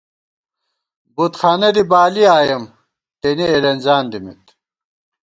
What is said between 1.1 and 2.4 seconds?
بُت خانہ دی بالِی